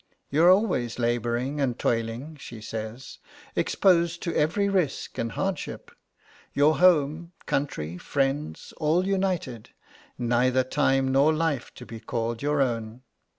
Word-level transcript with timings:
'You 0.31 0.45
are 0.45 0.49
always 0.49 0.97
labouring 0.97 1.61
and 1.61 1.77
toiling,' 1.77 2.35
she 2.39 2.59
says, 2.59 3.19
'exposed 3.55 4.23
to 4.23 4.33
every 4.35 4.67
risk 4.67 5.19
and 5.19 5.33
hardship. 5.33 5.91
Your 6.55 6.79
home, 6.79 7.33
country, 7.45 7.99
friends, 7.99 8.73
all 8.77 9.05
united; 9.05 9.69
neither 10.17 10.63
time 10.63 11.11
nor 11.11 11.31
life 11.31 11.71
to 11.75 11.85
be 11.85 11.99
called 11.99 12.41
your 12.41 12.63
own. 12.63 13.03